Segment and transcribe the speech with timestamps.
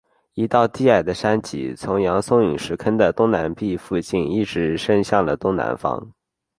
[0.33, 6.11] 一道低矮的山脊从扬松陨石坑的东南壁附近一直伸向了东南方。